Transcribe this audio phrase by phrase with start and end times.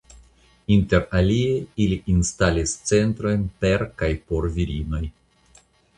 [0.75, 5.03] Interalie ili instalis centrojn per kaj por virinoj.